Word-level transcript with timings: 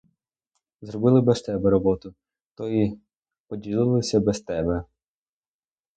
Зробили 0.81 1.21
без 1.21 1.41
тебе 1.41 1.69
роботу, 1.69 2.13
то 2.55 2.69
і 2.69 2.99
поділилися 3.47 4.19
без 4.19 4.39
тебе! 4.41 4.83